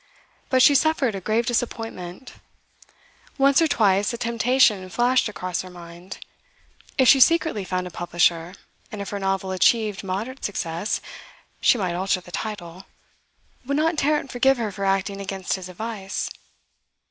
[0.49, 2.33] But she suffered a grave disappointment.
[3.37, 6.17] Once or twice a temptation flashed across her mind;
[6.97, 8.55] if she secretly found a publisher,
[8.91, 11.01] and if her novel achieved moderate success
[11.61, 12.85] (she might alter the title),
[13.63, 16.31] would not Tarrant forgive her for acting against his advice?